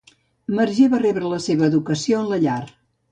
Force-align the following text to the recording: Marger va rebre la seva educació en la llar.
Marger 0.59 0.87
va 0.93 1.01
rebre 1.03 1.31
la 1.33 1.39
seva 1.47 1.67
educació 1.73 2.23
en 2.23 2.33
la 2.33 2.41
llar. 2.47 2.61